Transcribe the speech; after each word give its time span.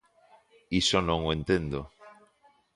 Iso 0.81 0.97
non 1.07 1.19
o 1.27 1.33
entendo. 1.37 1.79